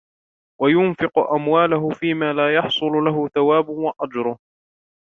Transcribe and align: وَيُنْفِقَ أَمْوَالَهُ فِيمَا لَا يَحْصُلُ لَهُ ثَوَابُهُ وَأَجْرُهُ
وَيُنْفِقَ 0.61 1.19
أَمْوَالَهُ 1.33 1.89
فِيمَا 1.89 2.33
لَا 2.33 2.55
يَحْصُلُ 2.55 2.85
لَهُ 3.05 3.27
ثَوَابُهُ 3.27 3.71
وَأَجْرُهُ 3.73 4.37